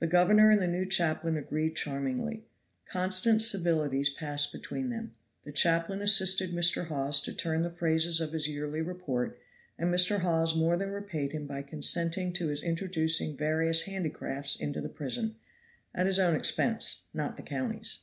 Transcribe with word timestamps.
The 0.00 0.08
governor 0.08 0.50
and 0.50 0.60
the 0.60 0.66
new 0.66 0.84
chaplain 0.84 1.36
agreed 1.36 1.76
charmingly; 1.76 2.44
constant 2.86 3.40
civilities 3.40 4.08
passed 4.10 4.52
between 4.52 4.88
them. 4.88 5.14
The 5.44 5.52
chaplain 5.52 6.02
assisted 6.02 6.50
Mr. 6.50 6.88
Hawes 6.88 7.20
to 7.22 7.32
turn 7.32 7.62
the 7.62 7.70
phrases 7.70 8.20
of 8.20 8.32
his 8.32 8.48
yearly 8.48 8.80
report; 8.80 9.38
and 9.78 9.94
Mr. 9.94 10.22
Hawes 10.22 10.56
more 10.56 10.76
than 10.76 10.90
repaid 10.90 11.30
him 11.30 11.46
by 11.46 11.62
consenting 11.62 12.32
to 12.32 12.48
his 12.48 12.64
introducing 12.64 13.36
various 13.36 13.82
handicrafts 13.82 14.56
into 14.56 14.80
the 14.80 14.88
prison 14.88 15.36
at 15.94 16.06
his 16.06 16.18
own 16.18 16.34
expense, 16.34 17.04
not 17.14 17.36
the 17.36 17.44
county's. 17.44 18.00